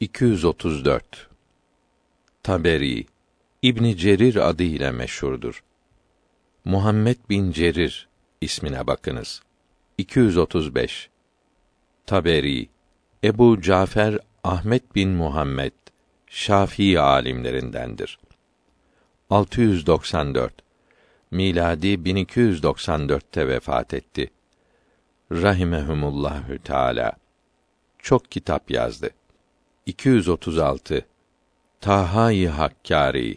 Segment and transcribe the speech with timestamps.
[0.00, 1.28] 234
[2.42, 3.06] Taberi
[3.62, 5.64] İbn Cerir adı ile meşhurdur.
[6.64, 8.08] Muhammed bin Cerir
[8.40, 9.42] ismine bakınız.
[9.98, 11.10] 235
[12.06, 12.68] Taberi
[13.24, 15.72] Ebu Cafer Ahmet bin Muhammed
[16.26, 18.18] Şafii alimlerindendir.
[19.30, 20.54] 694
[21.30, 24.30] miladi 1294'te vefat etti.
[25.32, 27.12] Rahimehumullahü Teala.
[27.98, 29.10] Çok kitap yazdı.
[29.86, 31.04] 236
[31.80, 33.36] Taha-i Hakkari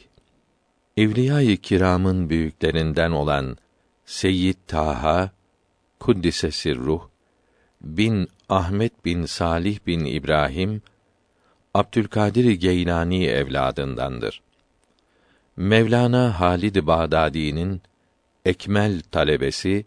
[0.98, 3.58] Evliya-i Kiram'ın büyüklerinden olan
[4.06, 5.32] Seyyid Taha
[6.00, 7.02] Kuddise Sirruh
[7.82, 10.82] bin Ahmet bin Salih bin İbrahim
[11.74, 14.42] Abdülkadir Geylani evladındandır.
[15.58, 17.82] Mevlana Halid Bağdadi'nin
[18.46, 19.86] ekmel talebesi,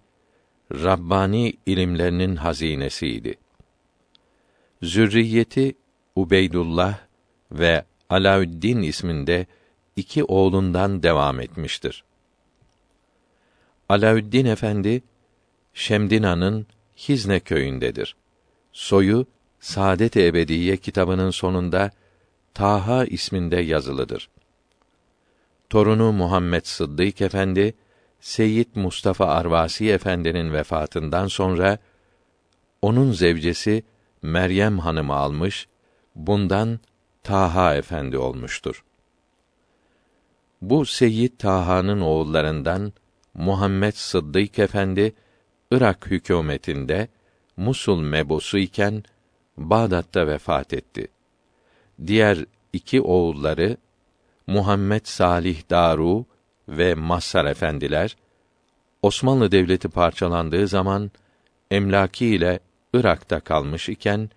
[0.72, 3.34] Rabbani ilimlerinin hazinesiydi.
[4.82, 5.79] Zürriyeti
[6.20, 6.98] Ubeydullah
[7.52, 9.46] ve Alaüddin isminde
[9.96, 12.04] iki oğlundan devam etmiştir.
[13.88, 15.02] Alaüddin Efendi
[15.74, 18.16] Şemdina'nın Hizne köyündedir.
[18.72, 19.26] Soyu
[19.60, 21.90] Saadet-i Ebediye kitabının sonunda
[22.54, 24.30] Taha isminde yazılıdır.
[25.70, 27.74] Torunu Muhammed Sıddık Efendi
[28.20, 31.78] Seyyid Mustafa Arvasi Efendi'nin vefatından sonra
[32.82, 33.82] onun zevcesi
[34.22, 35.68] Meryem Hanım'ı almış,
[36.14, 36.80] bundan
[37.22, 38.84] Taha Efendi olmuştur.
[40.62, 42.92] Bu Seyyid Taha'nın oğullarından
[43.34, 45.14] Muhammed Sıddık Efendi
[45.70, 47.08] Irak hükümetinde
[47.56, 49.04] Musul mebusu iken
[49.56, 51.08] Bağdat'ta vefat etti.
[52.06, 53.76] Diğer iki oğulları
[54.46, 56.24] Muhammed Salih Daru
[56.68, 58.16] ve Mazhar efendiler
[59.02, 61.10] Osmanlı Devleti parçalandığı zaman
[61.70, 62.60] emlaki ile
[62.94, 64.30] Irak'ta kalmış iken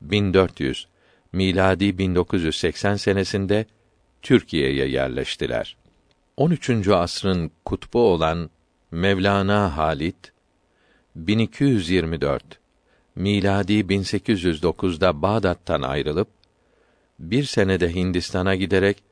[0.00, 0.88] 1400
[1.34, 3.66] miladi 1980 senesinde
[4.22, 5.76] Türkiye'ye yerleştiler.
[6.36, 6.88] 13.
[6.88, 8.50] asrın kutbu olan
[8.90, 10.32] Mevlana Halit
[11.16, 12.44] 1224
[13.16, 16.28] miladi 1809'da Bağdat'tan ayrılıp
[17.18, 19.02] bir senede Hindistan'a giderek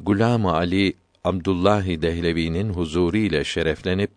[0.00, 0.94] Gulam Ali
[1.24, 4.10] Abdullahi Dehlevi'nin huzuru ile şereflenip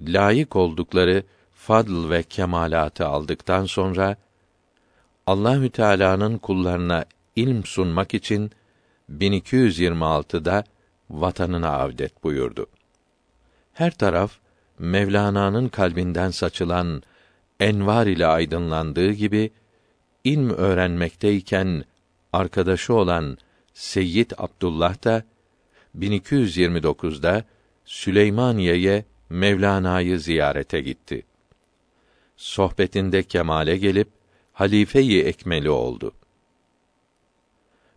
[0.00, 1.22] layık oldukları
[1.54, 4.16] fadl ve kemalatı aldıktan sonra
[5.26, 7.04] Allahü Teala'nın kullarına
[7.36, 8.50] ilm sunmak için
[9.12, 10.64] 1226'da
[11.10, 12.66] vatanına avdet buyurdu.
[13.72, 14.32] Her taraf
[14.78, 17.02] Mevlana'nın kalbinden saçılan
[17.60, 19.50] envar ile aydınlandığı gibi
[20.24, 21.84] ilm öğrenmekteyken
[22.32, 23.38] arkadaşı olan
[23.74, 25.24] Seyyid Abdullah da
[25.98, 27.44] 1229'da
[27.84, 31.22] Süleymaniye'ye Mevlana'yı ziyarete gitti.
[32.36, 34.15] Sohbetinde kemale gelip
[34.56, 36.12] halife-i ekmeli oldu.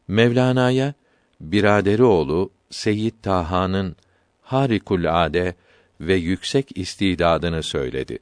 [0.08, 0.94] Mevlana'ya
[1.42, 3.96] biraderi oğlu Seyyid Taha'nın
[4.42, 5.56] harikul ade
[6.02, 8.20] ve yüksek istidadını söyledi.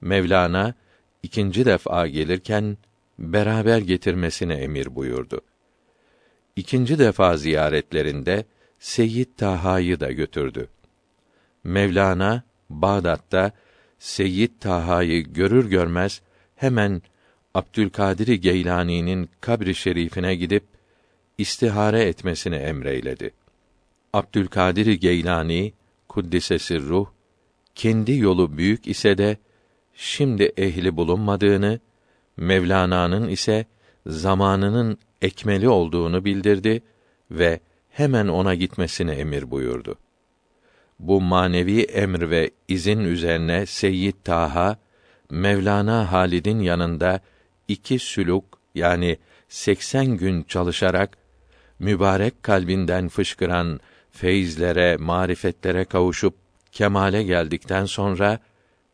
[0.00, 0.74] Mevlana
[1.22, 2.78] ikinci defa gelirken
[3.18, 5.40] beraber getirmesine emir buyurdu.
[6.56, 8.44] İkinci defa ziyaretlerinde
[8.78, 10.68] Seyyid Taha'yı da götürdü.
[11.64, 13.52] Mevlana Bağdat'ta
[13.98, 16.22] Seyyid Taha'yı görür görmez
[16.56, 17.02] hemen
[17.56, 20.64] Abdülkadir Geylani'nin kabri şerifine gidip
[21.38, 23.30] istihare etmesini emreyledi.
[24.12, 25.72] Abdülkadir Geylani
[26.08, 27.06] kuddisesi ruh
[27.74, 29.36] kendi yolu büyük ise de
[29.94, 31.80] şimdi ehli bulunmadığını,
[32.36, 33.66] Mevlana'nın ise
[34.06, 36.82] zamanının ekmeli olduğunu bildirdi
[37.30, 39.98] ve hemen ona gitmesini emir buyurdu.
[40.98, 44.78] Bu manevi emr ve izin üzerine Seyyid Taha
[45.30, 47.20] Mevlana Halid'in yanında
[47.68, 48.44] iki süluk
[48.74, 49.18] yani
[49.48, 51.18] 80 gün çalışarak
[51.78, 56.34] mübarek kalbinden fışkıran feyizlere, marifetlere kavuşup
[56.72, 58.38] kemale geldikten sonra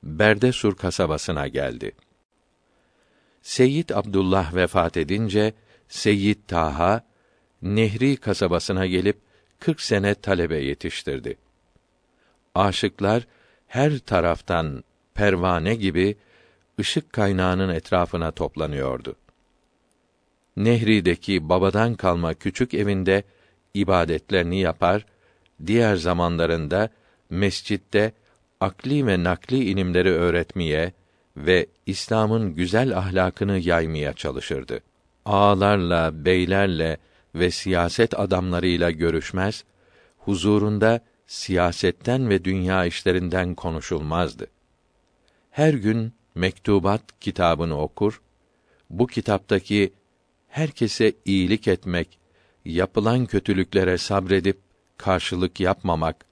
[0.02, 1.92] Berdesur kasabasına geldi.
[3.42, 5.52] Seyyid Abdullah vefat edince
[5.88, 7.04] Seyyid Taha
[7.62, 9.18] Nehri kasabasına gelip
[9.58, 11.38] 40 sene talebe yetiştirdi.
[12.54, 13.26] Aşıklar
[13.66, 16.16] her taraftan pervane gibi
[16.80, 19.16] ışık kaynağının etrafına toplanıyordu.
[20.56, 23.22] Nehri'deki babadan kalma küçük evinde
[23.74, 25.06] ibadetlerini yapar,
[25.66, 26.88] diğer zamanlarında
[27.30, 28.12] mescitte
[28.60, 30.92] akli ve nakli ilimleri öğretmeye
[31.36, 34.80] ve İslam'ın güzel ahlakını yaymaya çalışırdı.
[35.24, 36.98] Ağalarla, beylerle
[37.34, 39.64] ve siyaset adamlarıyla görüşmez,
[40.18, 44.46] huzurunda siyasetten ve dünya işlerinden konuşulmazdı.
[45.50, 48.22] Her gün mektubat kitabını okur,
[48.90, 49.92] bu kitaptaki
[50.48, 52.18] herkese iyilik etmek,
[52.64, 54.58] yapılan kötülüklere sabredip
[54.96, 56.24] karşılık yapmamak,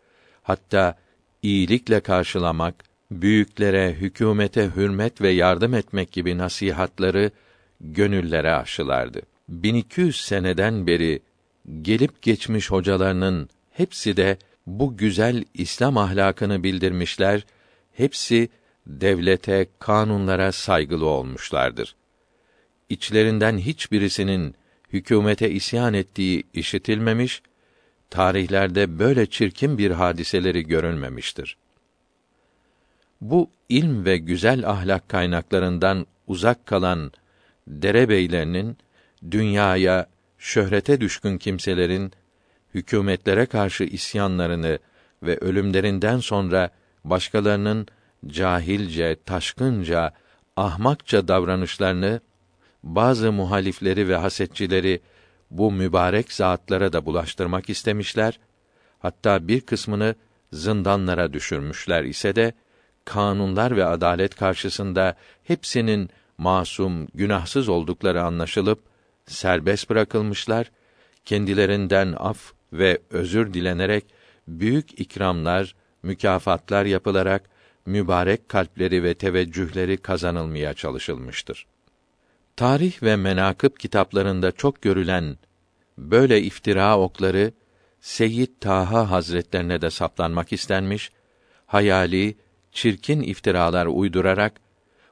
[0.42, 0.98] hatta
[1.42, 7.30] iyilikle karşılamak, büyüklere, hükümete hürmet ve yardım etmek gibi nasihatları
[7.80, 9.22] gönüllere aşılardı.
[9.48, 11.22] 1200 seneden beri
[11.82, 17.46] gelip geçmiş hocalarının hepsi de bu güzel İslam ahlakını bildirmişler,
[17.92, 18.48] hepsi
[18.86, 21.96] devlete, kanunlara saygılı olmuşlardır.
[22.88, 24.54] İçlerinden hiçbirisinin
[24.92, 27.42] hükümete isyan ettiği işitilmemiş,
[28.10, 31.56] tarihlerde böyle çirkin bir hadiseleri görülmemiştir.
[33.20, 37.12] Bu ilm ve güzel ahlak kaynaklarından uzak kalan
[37.66, 38.76] derebeylerinin
[39.30, 40.06] dünyaya,
[40.38, 42.12] şöhrete düşkün kimselerin
[42.74, 44.78] hükümetlere karşı isyanlarını
[45.22, 46.70] ve ölümlerinden sonra
[47.04, 47.86] başkalarının
[48.26, 50.12] cahilce, taşkınca,
[50.56, 52.20] ahmakça davranışlarını
[52.82, 55.00] bazı muhalifleri ve hasetçileri
[55.50, 58.38] bu mübarek zatlara da bulaştırmak istemişler.
[58.98, 60.14] Hatta bir kısmını
[60.52, 62.52] zindanlara düşürmüşler ise de
[63.04, 68.82] kanunlar ve adalet karşısında hepsinin masum, günahsız oldukları anlaşılıp
[69.26, 70.70] serbest bırakılmışlar.
[71.24, 74.04] Kendilerinden af ve özür dilenerek
[74.48, 77.50] büyük ikramlar, mükafatlar yapılarak
[77.86, 81.66] mübarek kalpleri ve teveccühleri kazanılmaya çalışılmıştır.
[82.56, 85.36] Tarih ve menakıb kitaplarında çok görülen
[85.98, 87.52] böyle iftira okları
[88.00, 91.10] Seyyid Taha Hazretlerine de saplanmak istenmiş,
[91.66, 92.36] hayali,
[92.72, 94.60] çirkin iftiralar uydurarak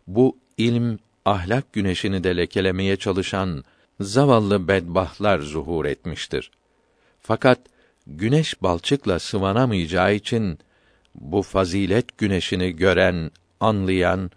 [0.06, 3.64] bu ilm, ahlak güneşini de lekelemeye çalışan
[4.00, 6.50] zavallı bedbahtlar zuhur etmiştir.
[7.21, 7.61] Fakat
[8.06, 10.59] güneş balçıkla sıvanamayacağı için
[11.20, 13.31] bu fazilet güneşini gören,
[13.61, 14.31] anlayan,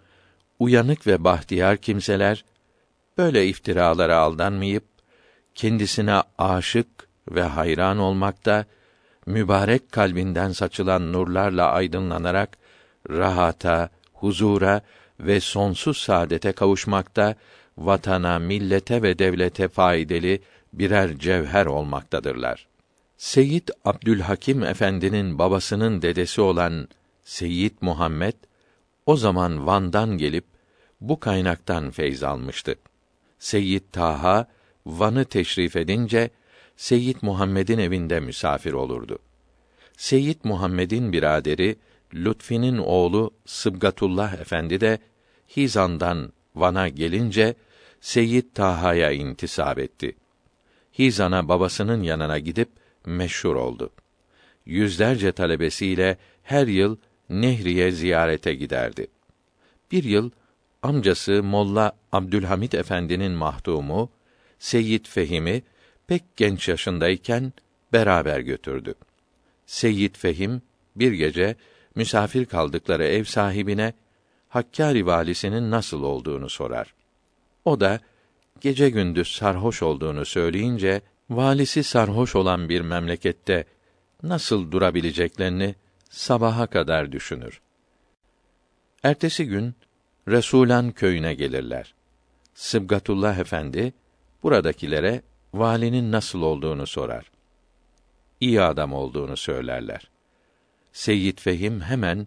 [0.58, 2.44] uyanık ve bahtiyar kimseler
[3.18, 4.84] böyle iftiralara aldanmayıp
[5.54, 6.88] kendisine aşık
[7.30, 8.64] ve hayran olmakta,
[9.26, 12.58] mübarek kalbinden saçılan nurlarla aydınlanarak
[13.10, 14.80] rahata, huzura
[15.20, 17.34] ve sonsuz saadete kavuşmakta,
[17.78, 20.38] vatana, millete ve devlete faydalı
[20.72, 22.71] birer cevher olmaktadırlar.
[23.22, 26.88] Seyyid Abdülhakim Efendi'nin babasının dedesi olan
[27.24, 28.34] Seyyid Muhammed
[29.06, 30.44] o zaman Van'dan gelip
[31.00, 32.74] bu kaynaktan feyz almıştı.
[33.38, 34.46] Seyyid Taha
[34.86, 36.30] Van'ı teşrif edince
[36.76, 39.18] Seyyid Muhammed'in evinde misafir olurdu.
[39.96, 41.76] Seyyid Muhammed'in biraderi
[42.14, 44.98] Lütfi'nin oğlu Sıbgatullah Efendi de
[45.56, 47.54] Hizan'dan Van'a gelince
[48.00, 50.16] Seyyid Taha'ya intisap etti.
[50.98, 53.90] Hizan'a babasının yanına gidip meşhur oldu.
[54.66, 56.96] Yüzlerce talebesiyle her yıl
[57.30, 59.06] Nehriye ziyarete giderdi.
[59.92, 60.30] Bir yıl
[60.82, 64.10] amcası Molla Abdülhamit Efendi'nin mahdumu
[64.58, 65.62] Seyyid Fehim'i
[66.06, 67.52] pek genç yaşındayken
[67.92, 68.94] beraber götürdü.
[69.66, 70.62] Seyyid Fehim
[70.96, 71.56] bir gece
[71.94, 73.92] misafir kaldıkları ev sahibine
[74.48, 76.94] Hakkari valisinin nasıl olduğunu sorar.
[77.64, 78.00] O da
[78.60, 81.02] gece gündüz sarhoş olduğunu söyleyince
[81.36, 83.64] valisi sarhoş olan bir memlekette
[84.22, 85.74] nasıl durabileceklerini
[86.10, 87.60] sabaha kadar düşünür.
[89.02, 89.74] Ertesi gün
[90.28, 91.94] Resulan köyüne gelirler.
[92.54, 93.92] Sıbgatullah Efendi
[94.42, 95.22] buradakilere
[95.54, 97.30] valinin nasıl olduğunu sorar.
[98.40, 100.10] İyi adam olduğunu söylerler.
[100.92, 102.26] Seyyid Fehim hemen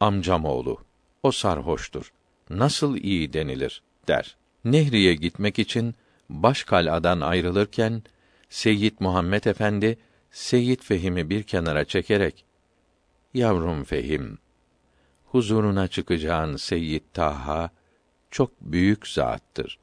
[0.00, 0.78] amcam oğlu
[1.22, 2.12] o sarhoştur.
[2.50, 4.36] Nasıl iyi denilir der.
[4.64, 5.94] Nehriye gitmek için
[6.30, 8.02] Başkala'dan ayrılırken
[8.48, 9.98] Seyyid Muhammed Efendi
[10.30, 12.44] Seyyid Fehim'i bir kenara çekerek
[13.34, 14.38] Yavrum Fehim
[15.24, 17.70] huzuruna çıkacağın Seyyid Taha
[18.30, 19.78] çok büyük zattır.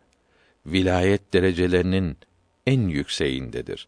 [0.66, 2.18] Vilayet derecelerinin
[2.68, 3.88] en yükseğindedir.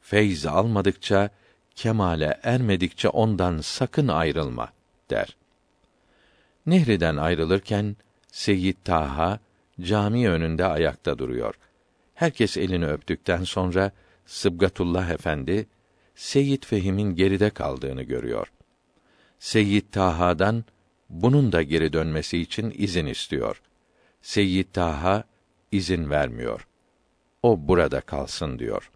[0.00, 1.30] Feyz almadıkça,
[1.74, 4.72] kemale ermedikçe ondan sakın ayrılma
[5.10, 5.36] der.
[6.66, 7.96] Nehriden ayrılırken
[8.32, 9.40] Seyyid Taha
[9.80, 11.54] cami önünde ayakta duruyor.
[12.14, 13.92] Herkes elini öptükten sonra
[14.26, 15.66] Sıbgatullah Efendi
[16.14, 18.52] Seyyid Fehim'in geride kaldığını görüyor.
[19.38, 20.64] Seyyid Taha'dan
[21.10, 23.62] bunun da geri dönmesi için izin istiyor.
[24.22, 25.24] Seyyid Taha
[25.72, 26.66] izin vermiyor.
[27.42, 28.90] O burada kalsın diyor.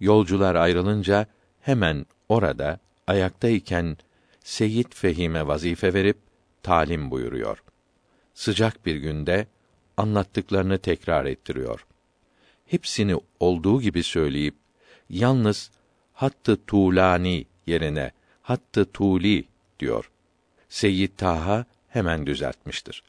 [0.00, 1.26] Yolcular ayrılınca
[1.60, 3.96] hemen orada ayaktayken
[4.44, 6.18] Seyyid Fehim'e vazife verip
[6.62, 7.62] talim buyuruyor.
[8.34, 9.46] Sıcak bir günde
[9.96, 11.86] anlattıklarını tekrar ettiriyor.
[12.66, 14.54] Hepsini olduğu gibi söyleyip
[15.10, 15.70] yalnız
[16.12, 19.44] hattı tulani yerine hattı tuli
[19.80, 20.10] diyor.
[20.68, 23.02] Seyyid Taha hemen düzeltmiştir.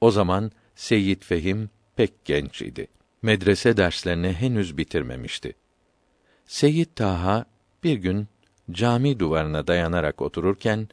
[0.00, 2.88] O zaman Seyyid Fehim pek genç idi.
[3.22, 5.52] medrese derslerini henüz bitirmemişti.
[6.46, 7.44] Seyyid Taha
[7.84, 8.28] bir gün
[8.70, 10.88] cami duvarına dayanarak otururken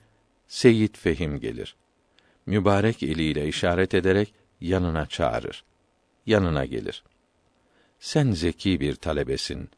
[0.47, 1.75] Seyyid Fehim gelir.
[2.45, 5.63] Mübarek eliyle işaret ederek yanına çağırır.
[6.25, 7.03] Yanına gelir.
[8.03, 9.69] Sen zeki bir talebesin.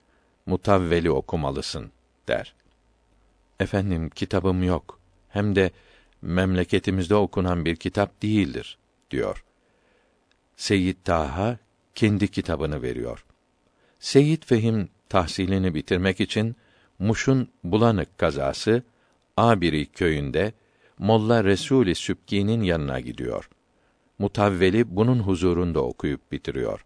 [0.46, 1.92] Mutavveli okumalısın
[2.28, 2.56] der.
[3.60, 5.00] Efendim kitabım yok.
[5.30, 5.72] Hem de
[6.22, 8.78] memleketimizde okunan bir kitap değildir
[9.12, 9.44] diyor.
[10.56, 11.58] Seyyid Taha
[11.96, 13.26] kendi kitabını veriyor.
[14.00, 16.56] Seyyid Fehim tahsilini bitirmek için
[17.00, 18.84] Muş'un Bulanık kazası
[19.38, 20.54] Abiri köyünde
[21.00, 23.50] Molla Resûl-i Sübki'nin yanına gidiyor.
[24.20, 26.86] Mutavveli bunun huzurunda okuyup bitiriyor.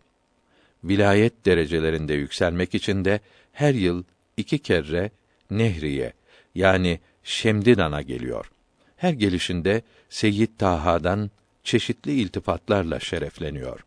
[0.84, 3.20] Vilayet derecelerinde yükselmek için de
[3.52, 4.04] her yıl
[4.38, 5.12] iki kere
[5.52, 6.14] Nehriye
[6.56, 8.52] yani Şemdidan'a geliyor.
[8.96, 11.32] Her gelişinde Seyyid Taha'dan
[11.64, 13.86] çeşitli iltifatlarla şerefleniyor.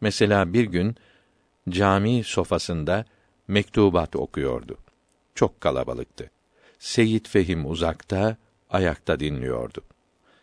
[0.00, 0.96] Mesela bir gün
[1.68, 3.04] cami sofasında
[3.48, 4.78] mektubat okuyordu.
[5.34, 6.30] Çok kalabalıktı.
[6.78, 8.36] Seyyid Fehim uzakta,
[8.70, 9.80] ayakta dinliyordu.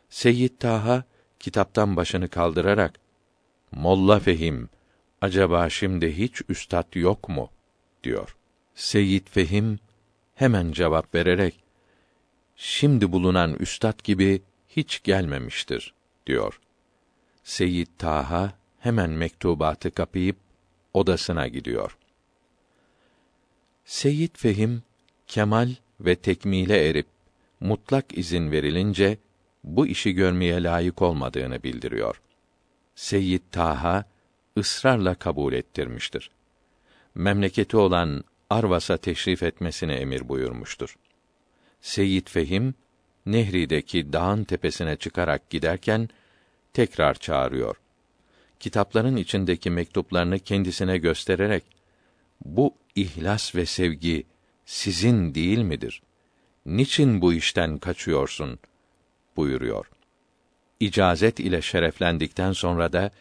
[0.09, 1.03] Seyyid Taha
[1.39, 2.99] kitaptan başını kaldırarak
[3.71, 4.69] Molla Fehim
[5.22, 7.50] acaba şimdi hiç üstad yok mu
[8.03, 8.36] diyor.
[8.75, 9.79] Seyyid Fehim
[10.36, 11.63] hemen cevap vererek
[12.55, 15.93] şimdi bulunan üstad gibi hiç gelmemiştir
[16.27, 16.60] diyor.
[17.43, 20.38] Seyyid Taha hemen mektubatı kapayıp
[20.93, 21.98] odasına gidiyor.
[23.86, 24.84] Seyyid Fehim
[25.27, 25.69] kemal
[26.00, 27.07] ve tekmile erip
[27.60, 29.17] mutlak izin verilince
[29.63, 32.22] bu işi görmeye layık olmadığını bildiriyor.
[32.95, 34.05] Seyyid Taha
[34.57, 36.31] ısrarla kabul ettirmiştir.
[37.15, 40.95] Memleketi olan Arvas'a teşrif etmesine emir buyurmuştur.
[41.81, 42.74] Seyyid Fehim
[43.25, 46.09] Nehri'deki dağın tepesine çıkarak giderken
[46.74, 47.75] tekrar çağırıyor.
[48.59, 51.63] Kitapların içindeki mektuplarını kendisine göstererek
[52.45, 54.24] bu ihlas ve sevgi
[54.65, 56.01] sizin değil midir?
[56.65, 58.59] Niçin bu işten kaçıyorsun?
[59.35, 59.85] buyuruyor.
[60.79, 63.12] İcazet ile şereflendikten sonra da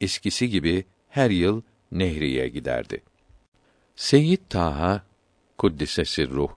[0.00, 3.02] eskisi gibi her yıl Nehriye giderdi.
[3.96, 5.02] Seyyid Taha
[5.58, 6.50] Kuddise ruh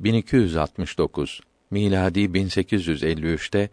[0.00, 1.40] 1269
[1.70, 3.70] miladi 1853'te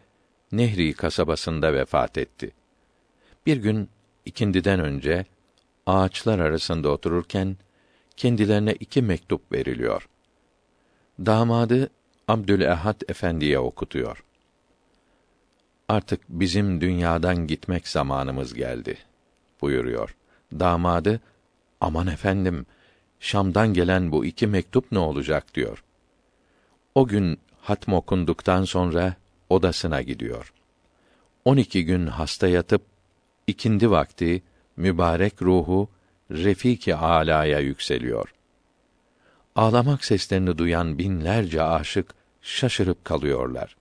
[0.52, 2.52] Nehri kasabasında vefat etti.
[3.46, 3.90] Bir gün
[4.26, 5.26] ikindiden önce
[5.86, 7.58] ağaçlar arasında otururken
[8.18, 10.10] kendilerine iki mektup veriliyor.
[11.20, 11.90] Damadı
[12.28, 14.24] Abdülehad Efendi'ye okutuyor.
[15.90, 18.98] Artık bizim dünyadan gitmek zamanımız geldi
[19.62, 20.16] buyuruyor.
[20.60, 21.22] Damadı
[21.82, 22.66] aman efendim
[23.20, 25.84] Şam'dan gelen bu iki mektup ne olacak diyor.
[26.96, 29.16] O gün hatm okunduktan sonra
[29.50, 30.54] odasına gidiyor.
[31.46, 32.82] On iki gün hasta yatıp
[33.48, 34.44] ikindi vakti
[34.78, 35.90] mübarek ruhu
[36.32, 38.34] refiki alaya yükseliyor.
[39.56, 43.76] Ağlamak seslerini duyan binlerce aşık şaşırıp kalıyorlar.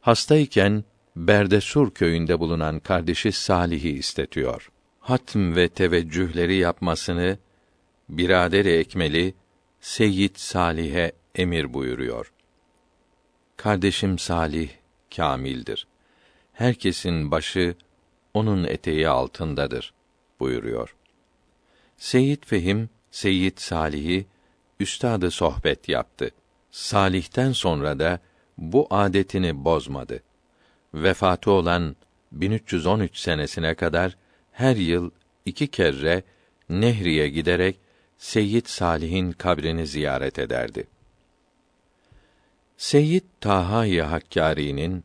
[0.00, 0.84] Hastayken
[1.16, 4.70] Berdesur köyünde bulunan kardeşi Salih'i istetiyor.
[5.00, 7.38] Hatm ve teveccühleri yapmasını
[8.08, 9.34] birader ekmeli
[9.80, 12.32] Seyyid Salih'e emir buyuruyor.
[13.56, 14.70] Kardeşim Salih
[15.16, 15.86] kamildir.
[16.52, 17.74] Herkesin başı
[18.34, 19.94] onun eteği altındadır
[20.40, 20.96] buyuruyor.
[21.96, 24.26] Seyyid Fehim Seyyid Salih'i
[24.80, 26.30] üstadı sohbet yaptı.
[26.70, 28.20] Salih'ten sonra da
[28.58, 30.22] bu adetini bozmadı.
[30.94, 31.96] Vefatı olan
[32.32, 34.16] 1313 senesine kadar
[34.52, 35.10] her yıl
[35.44, 36.22] iki kere
[36.68, 37.78] Nehri'ye giderek
[38.18, 40.86] Seyyid Salih'in kabrini ziyaret ederdi.
[42.76, 45.04] Seyyid Taha-i Hakkari'nin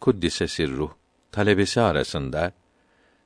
[0.00, 0.90] kuddise ruh
[1.32, 2.52] talebesi arasında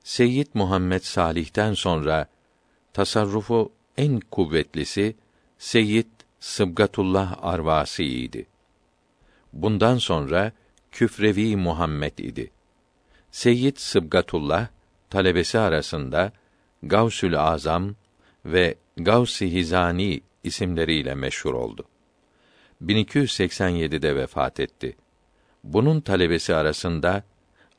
[0.05, 2.27] Seyyid Muhammed Salih'ten sonra
[2.93, 5.17] tasarrufu en kuvvetlisi
[5.59, 6.07] Seyyid
[6.41, 8.47] Sıbgatullah Arvasi'ydi.
[9.53, 10.53] Bundan sonra
[10.93, 12.51] Küfrevi Muhammed idi.
[13.31, 14.69] Seyyid Sıbgatullah
[15.11, 16.33] talebesi arasında
[16.83, 17.95] Gavsül Azam
[18.45, 21.85] ve Gavs-ı Hizani isimleriyle meşhur oldu.
[22.85, 24.97] 1287'de vefat etti.
[25.65, 27.25] Bunun talebesi arasında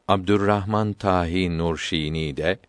[0.08, 2.60] Abdurrahman Tahi Nurşini de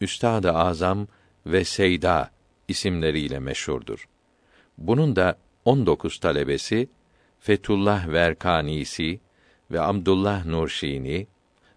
[0.00, 1.06] Üstad-ı Azam
[1.46, 2.30] ve Seyda
[2.68, 4.08] isimleriyle meşhurdur.
[4.78, 6.88] Bunun da 19 talebesi
[7.40, 9.20] Fetullah Verkanisi
[9.70, 11.26] ve Abdullah Nurşini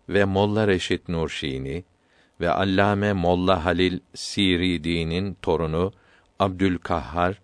[0.09, 1.83] ve Molla Reşit Nurşini
[2.41, 5.93] ve Allame Molla Halil Siridi'nin torunu
[6.39, 7.41] Abdülkahhar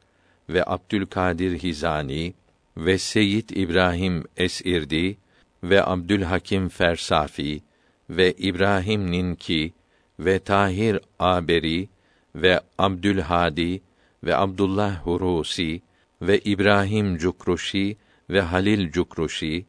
[0.50, 2.34] ve Abdülkadir Hizani
[2.78, 5.18] ve Seyyid İbrahim Esirdi
[5.64, 7.62] ve Abdülhakim Fersafi
[8.10, 9.74] ve İbrahim Ninki
[10.20, 11.90] ve Tahir Aberi
[12.36, 13.82] ve Abdülhadi
[14.24, 15.82] ve Abdullah Hurusi
[16.22, 17.98] ve İbrahim Cukruşi
[18.30, 19.66] ve Halil Cukruşi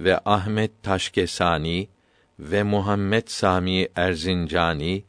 [0.00, 1.88] ve Ahmet Taşkesani
[2.38, 5.04] ve Muhammed Sami Erzincani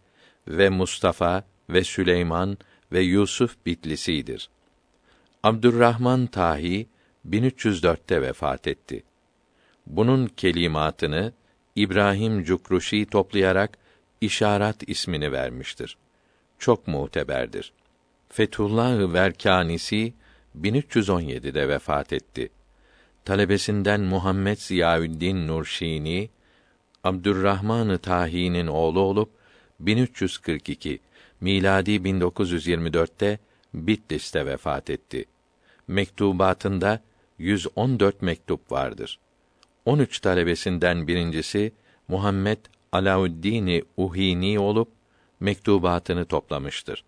[0.48, 2.58] ve Mustafa ve Süleyman
[2.92, 4.50] ve Yusuf Bitlisi'dir.
[5.44, 6.88] Abdurrahman Tahi
[7.30, 9.04] 1304'te vefat etti.
[9.88, 11.34] Bunun kelimatını
[11.76, 13.78] İbrahim Cukruşi toplayarak
[14.22, 15.98] İşaret ismini vermiştir.
[16.60, 17.74] Çok muteberdir.
[18.30, 20.14] Fethullah Verkanisi
[20.62, 22.50] 1317'de vefat etti.
[23.26, 26.30] Talebesinden Muhammed Ziyaüddin Nurşini
[27.04, 29.30] Abdurrahman Tahi'nin oğlu olup
[29.80, 31.00] 1342
[31.42, 33.40] miladi 1924'te
[33.74, 35.26] Bitlis'te vefat etti.
[35.88, 37.02] Mektubatında
[37.38, 39.20] 114 mektup vardır.
[39.86, 41.72] 13 talebesinden birincisi
[42.08, 42.60] Muhammed
[42.92, 44.90] Alauddin Uhini olup
[45.40, 47.04] mektubatını toplamıştır.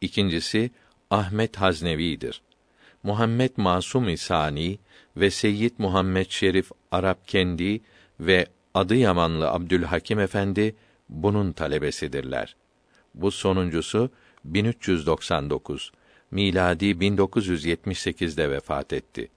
[0.00, 0.70] İkincisi
[1.10, 2.42] Ahmet Haznevi'dir.
[3.02, 4.78] Muhammed Masum İsani
[5.16, 7.80] ve Seyyid Muhammed Şerif Arap Kendi
[8.20, 10.76] ve Adıyamanlı Abdülhakim Efendi
[11.08, 12.56] bunun talebesidirler.
[13.14, 14.10] Bu sonuncusu
[14.44, 15.92] 1399
[16.30, 19.28] miladi 1978'de vefat etti.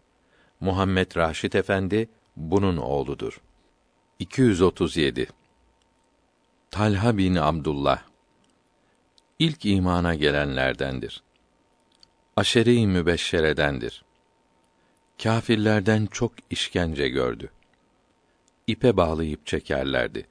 [0.59, 3.41] Muhammed Raşit Efendi bunun oğludur.
[4.19, 5.27] 237
[6.71, 8.03] Talha bin Abdullah
[9.39, 11.23] ilk imana gelenlerdendir.
[12.37, 14.03] Aşere-i mübeşşeredendir.
[15.23, 17.49] Kâfirlerden çok işkence gördü.
[18.67, 20.25] İpe bağlayıp çekerlerdi.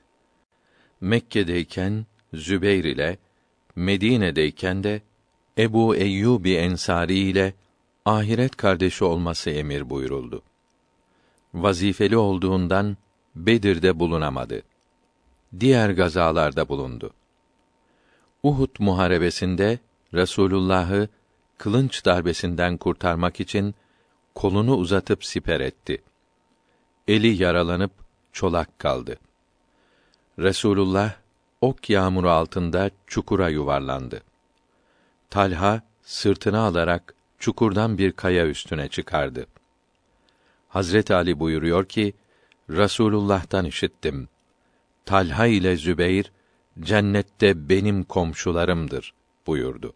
[1.00, 3.18] Mekke'deyken Zübeyr ile
[3.76, 5.02] Medine'deyken de
[5.58, 7.54] Ebu Eyyubi Ensari ile
[8.04, 10.42] ahiret kardeşi olması emir buyuruldu.
[11.54, 12.96] Vazifeli olduğundan
[13.36, 14.62] Bedir'de bulunamadı.
[15.60, 17.10] Diğer gazalarda bulundu.
[18.42, 19.78] Uhud muharebesinde
[20.14, 21.08] Resulullah'ı
[21.58, 23.74] kılınç darbesinden kurtarmak için
[24.34, 26.02] kolunu uzatıp siper etti.
[27.08, 27.92] Eli yaralanıp
[28.32, 29.16] çolak kaldı.
[30.38, 31.14] Resulullah
[31.60, 34.22] ok yağmuru altında çukura yuvarlandı.
[35.30, 39.46] Talha sırtına alarak çukurdan bir kaya üstüne çıkardı.
[40.68, 42.14] Hazret Ali buyuruyor ki,
[42.70, 44.28] Rasulullah'tan işittim.
[45.04, 46.32] Talha ile Zübeyr
[46.80, 49.14] cennette benim komşularımdır
[49.46, 49.92] buyurdu.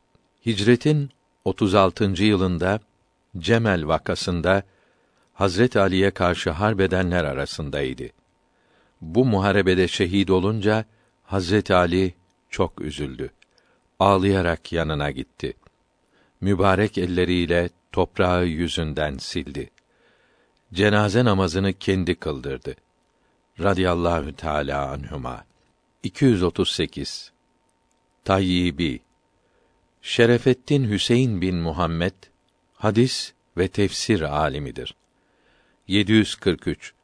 [0.47, 1.11] Hicretin
[1.49, 2.25] 36.
[2.25, 2.81] yılında
[3.39, 4.63] Cemel vakasında
[5.35, 8.05] Hazret Ali'ye karşı harbedenler arasındaydı.
[9.01, 10.85] Bu muharebede şehit olunca
[11.25, 12.15] Hazret Ali
[12.51, 13.31] çok üzüldü.
[13.99, 15.55] Ağlayarak yanına gitti.
[16.41, 19.71] Mübarek elleriyle toprağı yüzünden sildi.
[20.73, 22.75] Cenaze namazını kendi kıldırdı.
[23.61, 25.45] Radiyallahu Teala anhuma.
[26.03, 27.33] 238
[28.25, 29.08] Tayyibi
[30.03, 32.15] Şerefettin Hüseyin bin Muhammed
[32.75, 34.95] hadis ve tefsir alimidir.
[35.89, 36.95] 743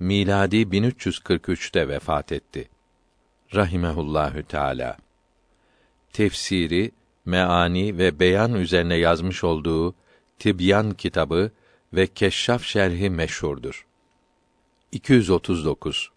[0.00, 2.68] miladi 1343'te vefat etti.
[3.54, 4.96] Rahimehullahü Teala.
[6.12, 6.90] Tefsiri,
[7.24, 9.94] meani ve beyan üzerine yazmış olduğu
[10.38, 11.50] Tibyan kitabı
[11.92, 13.86] ve Keşşaf şerhi meşhurdur.
[14.92, 16.10] 239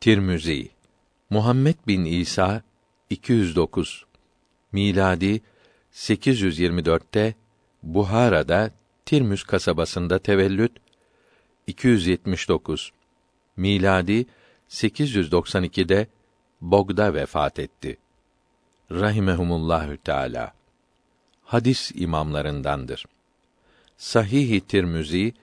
[0.00, 0.70] Tirmizi
[1.30, 2.62] Muhammed bin İsa
[3.10, 4.07] 209
[4.72, 5.40] miladi
[5.92, 7.34] 824'te
[7.82, 8.70] Buhara'da
[9.06, 10.72] Tirmüz kasabasında tevellüt
[11.66, 12.92] 279
[13.56, 14.26] miladi
[14.70, 16.06] 892'de
[16.60, 17.96] Bog'da vefat etti.
[18.90, 20.54] Rahimehumullahü Teala.
[21.44, 23.06] Hadis imamlarındandır.
[23.96, 25.34] Sahih-i Tirmizi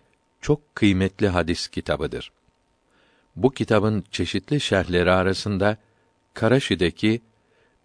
[0.41, 2.31] çok kıymetli hadis kitabıdır.
[3.35, 5.77] Bu kitabın çeşitli şerhleri arasında
[6.33, 7.21] Karaşi'deki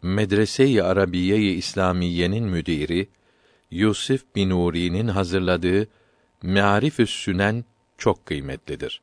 [0.03, 3.09] Medrese-i Arabiye-i İslamiye'nin müdiri
[3.71, 5.89] Yusuf bin Uri'nin hazırladığı
[6.43, 7.65] Me'arifü's Sünen
[7.99, 9.01] çok kıymetlidir.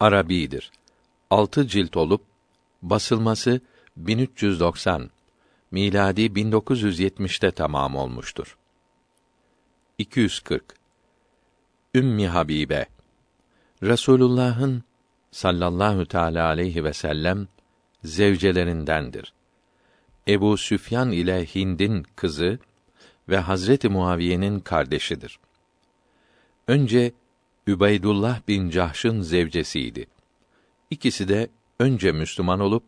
[0.00, 0.70] Arabidir.
[1.30, 2.22] Altı cilt olup
[2.82, 3.60] basılması
[3.96, 5.10] 1390
[5.70, 8.56] miladi 1970'te tamam olmuştur.
[9.98, 10.64] 240
[11.94, 12.86] Ümmi Habibe
[13.82, 14.82] Resulullah'ın
[15.30, 17.48] sallallahu teala aleyhi ve sellem
[18.04, 19.32] zevcelerindendir.
[20.28, 22.58] Ebu Süfyan ile Hind'in kızı
[23.28, 25.38] ve Hazreti Muaviye'nin kardeşidir.
[26.68, 27.12] Önce
[27.66, 30.06] Übeydullah bin Cahş'ın zevcesiydi.
[30.90, 32.82] İkisi de önce Müslüman olup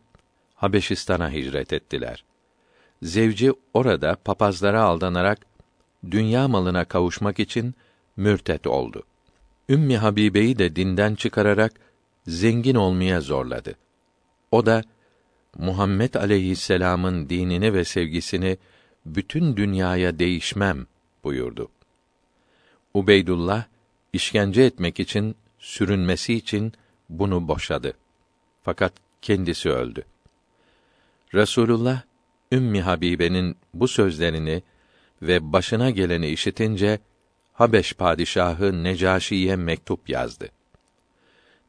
[0.55, 2.25] Habeşistan'a hicret ettiler.
[3.01, 5.39] Zevci orada papazlara aldanarak
[6.11, 7.75] dünya malına kavuşmak için
[8.17, 9.03] mürtet oldu.
[9.69, 11.73] Ümmi Habibe'yi de dinden çıkararak
[12.27, 13.75] zengin olmaya zorladı.
[14.51, 14.83] O da
[15.57, 18.57] Muhammed aleyhisselam'ın dinini ve sevgisini
[19.05, 20.87] bütün dünyaya değişmem
[21.23, 21.69] buyurdu.
[22.93, 23.65] Ubeydullah
[24.13, 26.73] işkence etmek için, sürünmesi için
[27.09, 27.93] bunu boşadı.
[28.63, 30.03] Fakat kendisi öldü.
[31.33, 32.01] Resulullah
[32.51, 34.63] Ümmi Habibe'nin bu sözlerini
[35.21, 36.99] ve başına geleni işitince
[37.53, 40.49] Habeş padişahı Necaşi'ye mektup yazdı.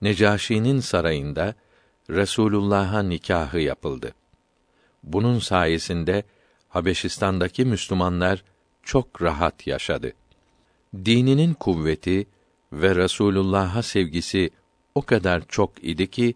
[0.03, 1.55] Necaşi'nin sarayında
[2.11, 4.15] Resulullah'a nikahı yapıldı.
[5.03, 6.23] Bunun sayesinde
[6.69, 8.45] Habeşistan'daki Müslümanlar
[8.83, 10.13] çok rahat yaşadı.
[10.95, 12.27] Dininin kuvveti
[12.73, 14.51] ve Resulullah'a sevgisi
[14.95, 16.35] o kadar çok idi ki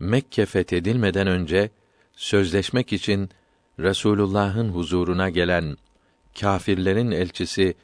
[0.00, 1.70] Mekke fethedilmeden önce
[2.16, 3.30] sözleşmek için
[3.78, 5.76] Resulullah'ın huzuruna gelen
[6.40, 7.74] kâfirlerin elçisi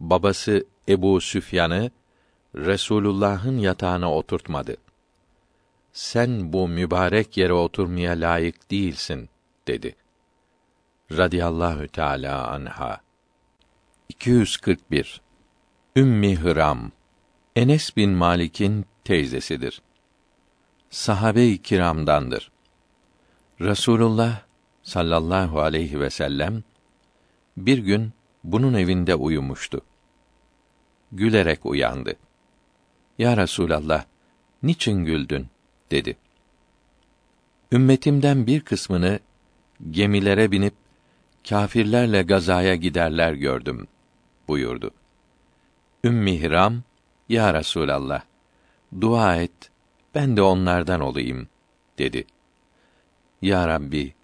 [0.00, 1.90] babası Ebu Süfyan'ı
[2.54, 4.76] Resulullah'ın yatağına oturtmadı.
[5.92, 9.28] Sen bu mübarek yere oturmaya layık değilsin
[9.66, 9.96] dedi.
[11.12, 13.00] Radiyallahu Teala anha.
[14.08, 15.20] 241
[15.96, 16.92] Ümmi Hıram
[17.56, 19.82] Enes bin Malik'in teyzesidir.
[20.90, 22.52] Sahabe-i kiramdandır.
[23.60, 24.42] Rasulullah
[24.82, 26.62] sallallahu aleyhi ve sellem
[27.56, 28.12] bir gün
[28.44, 29.80] bunun evinde uyumuştu.
[31.12, 32.16] Gülerek uyandı.
[33.18, 34.04] Ya Resulallah,
[34.62, 35.48] niçin güldün?
[35.92, 36.16] Dedi.
[37.72, 39.20] Ümmetimden bir kısmını
[39.90, 40.74] gemilere binip
[41.48, 43.88] kâfirlerle gazaya giderler gördüm
[44.48, 44.90] buyurdu.
[46.04, 46.82] Ümmi Hiram,
[47.28, 48.22] Ya Resulallah,
[49.00, 49.70] dua et,
[50.14, 51.48] ben de onlardan olayım,
[51.98, 52.24] dedi.
[53.42, 54.14] Ya Rabbi,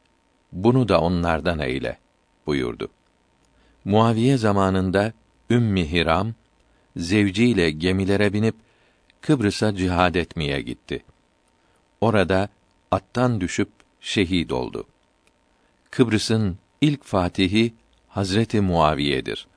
[0.53, 1.99] bunu da onlardan eyle,
[2.47, 2.89] buyurdu.
[3.85, 5.13] Muaviye zamanında
[5.51, 6.35] Ümmi Hiram,
[6.97, 8.55] zevciyle gemilere binip
[9.21, 11.05] Kıbrıs'a cihad etmeye gitti.
[12.01, 12.49] Orada
[12.91, 13.69] attan düşüp
[14.01, 14.87] şehit oldu.
[15.91, 17.75] Kıbrıs'ın ilk fatihi
[18.09, 19.49] Hazreti Muaviye'dir.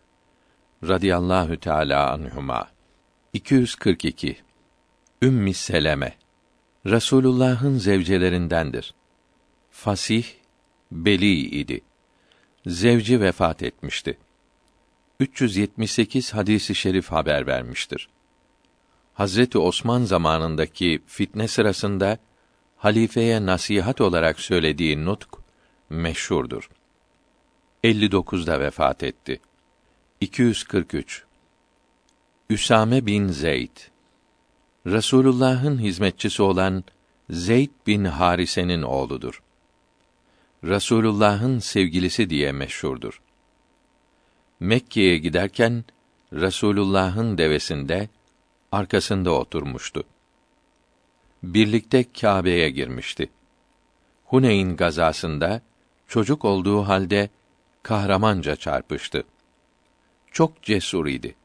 [0.87, 2.67] Radiyallahu Teala anhuma.
[3.33, 4.37] 242
[5.21, 6.15] Ümmi Seleme
[6.85, 8.93] Resulullah'ın zevcelerindendir.
[9.71, 10.25] Fasih,
[10.91, 11.81] beli idi.
[12.65, 14.17] Zevci vefat etmişti.
[15.19, 18.09] 378 hadisi şerif haber vermiştir.
[19.13, 22.17] Hazreti Osman zamanındaki fitne sırasında
[22.81, 25.29] halifeye nasihat olarak söylediği nutk
[25.89, 26.69] meşhurdur.
[27.83, 29.39] 59'da vefat etti.
[30.21, 31.23] 243
[32.49, 33.77] Üsame bin Zeyd
[34.85, 36.83] Resulullah'ın hizmetçisi olan
[37.29, 39.43] Zeyd bin Harise'nin oğludur.
[40.63, 43.21] Resulullah'ın sevgilisi diye meşhurdur.
[44.59, 45.85] Mekke'ye giderken
[46.33, 48.09] Resulullah'ın devesinde
[48.71, 50.03] arkasında oturmuştu.
[51.43, 53.29] Birlikte Kâbe'ye girmişti.
[54.25, 55.61] Huneyn gazasında
[56.07, 57.29] çocuk olduğu halde
[57.83, 59.23] kahramanca çarpıştı.
[60.31, 61.35] Çok cesur idi.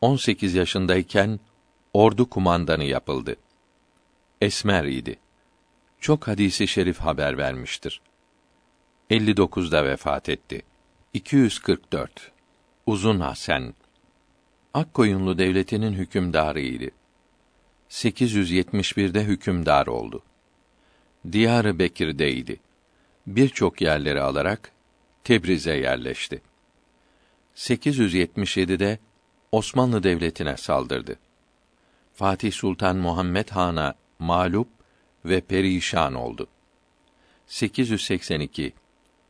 [0.00, 1.40] 18 yaşındayken
[1.92, 3.36] ordu kumandanı yapıldı.
[4.40, 5.18] Esmer idi.
[6.00, 8.00] Çok hadisi şerif haber vermiştir.
[9.10, 10.62] 59'da vefat etti.
[11.14, 12.32] 244
[12.86, 13.74] Uzun Hasan
[14.74, 16.97] Akkoyunlu devletinin hükümdarıydı.
[17.90, 20.22] 871'de hükümdar oldu.
[21.32, 22.60] Diyar-ı Bekir'deydi.
[23.26, 24.72] Birçok yerleri alarak
[25.24, 26.42] Tebriz'e yerleşti.
[27.56, 28.98] 877'de
[29.52, 31.16] Osmanlı Devleti'ne saldırdı.
[32.14, 34.68] Fatih Sultan Muhammed Han'a mağlup
[35.24, 36.48] ve perişan oldu.
[37.46, 38.72] 882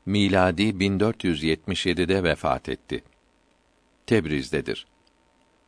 [0.06, 3.04] miladi 1477'de vefat etti.
[4.06, 4.86] Tebriz'dedir.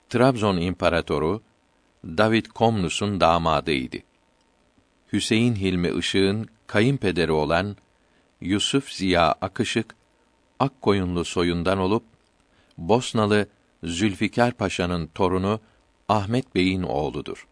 [0.08, 1.42] Trabzon İmparatoru
[2.04, 3.96] David Komnus'un damadıydı.
[5.12, 7.76] Hüseyin Hilmi Işık'ın kayınpederi olan
[8.40, 9.94] Yusuf Ziya Akışık
[10.58, 12.02] Akkoyunlu soyundan olup
[12.78, 13.46] Bosnalı
[13.84, 15.60] Zülfikar Paşa'nın torunu
[16.08, 17.46] Ahmet Bey'in oğludur.